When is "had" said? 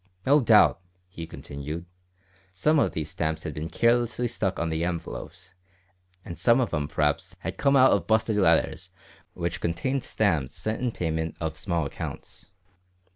3.43-3.53, 7.41-7.57